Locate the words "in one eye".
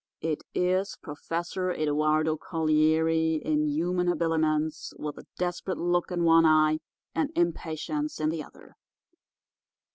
6.09-6.79